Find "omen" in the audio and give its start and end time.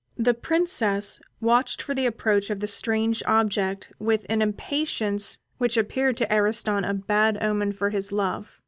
7.39-7.71